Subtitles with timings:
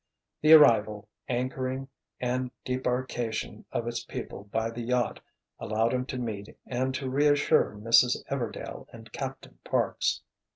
[0.41, 1.87] The arrival, anchoring
[2.19, 5.19] and debarkation of its people by the yacht
[5.59, 8.17] allowed him to meet and to reassure Mrs.
[8.25, 10.23] Everdail and Captain Parks.